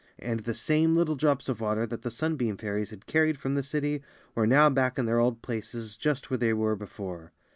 And 0.17 0.39
the 0.39 0.55
same 0.55 0.95
little 0.95 1.13
drops 1.15 1.47
of 1.47 1.61
water 1.61 1.85
that 1.85 2.01
the 2.01 2.09
sunbeam 2.09 2.57
fairies 2.57 2.89
had 2.89 3.05
carried 3.05 3.37
from 3.37 3.53
the 3.53 3.61
city 3.61 4.01
were 4.33 4.47
now 4.47 4.67
back 4.67 4.97
in 4.97 5.05
their 5.05 5.19
old 5.19 5.43
places 5.43 5.95
just 5.95 6.31
where 6.31 6.39
they 6.39 6.53
were 6.53 6.75
before. 6.75 7.33